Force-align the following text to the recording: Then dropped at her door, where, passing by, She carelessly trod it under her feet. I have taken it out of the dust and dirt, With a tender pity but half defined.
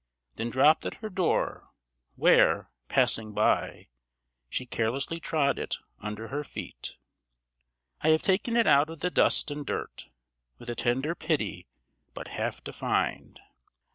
Then 0.35 0.49
dropped 0.49 0.83
at 0.87 0.95
her 0.95 1.11
door, 1.11 1.69
where, 2.15 2.71
passing 2.87 3.33
by, 3.33 3.89
She 4.49 4.65
carelessly 4.65 5.19
trod 5.19 5.59
it 5.59 5.75
under 5.99 6.29
her 6.29 6.43
feet. 6.43 6.97
I 8.01 8.07
have 8.09 8.23
taken 8.23 8.57
it 8.57 8.65
out 8.65 8.89
of 8.89 9.01
the 9.01 9.11
dust 9.11 9.51
and 9.51 9.63
dirt, 9.63 10.09
With 10.57 10.71
a 10.71 10.75
tender 10.75 11.13
pity 11.13 11.67
but 12.15 12.29
half 12.29 12.63
defined. 12.63 13.41